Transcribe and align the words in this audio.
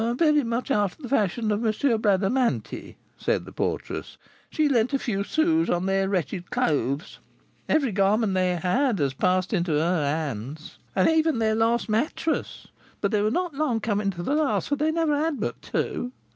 "Very 0.17 0.41
much 0.43 0.71
after 0.71 1.03
the 1.03 1.09
fashion 1.09 1.51
of 1.51 1.63
M. 1.63 2.01
Bradamanti," 2.01 2.95
said 3.19 3.45
the 3.45 3.51
porteress; 3.51 4.17
"she 4.49 4.67
lent 4.67 4.95
a 4.95 4.97
few 4.97 5.23
sous 5.23 5.69
upon 5.69 5.85
their 5.85 6.09
wretched 6.09 6.49
clothes; 6.49 7.19
every 7.69 7.91
garment 7.91 8.33
they 8.33 8.55
had 8.55 8.97
has 8.97 9.13
passed 9.13 9.53
into 9.53 9.73
her 9.73 10.03
hands, 10.03 10.79
and 10.95 11.07
even 11.07 11.37
their 11.37 11.53
last 11.53 11.87
mattress; 11.87 12.65
but 12.99 13.11
they 13.11 13.21
were 13.21 13.29
not 13.29 13.53
long 13.53 13.79
coming 13.79 14.09
to 14.09 14.23
the 14.23 14.33
last, 14.33 14.69
for 14.69 14.75
they 14.75 14.91
never 14.91 15.15
had 15.15 15.39
but 15.39 15.61
two." 15.61 16.11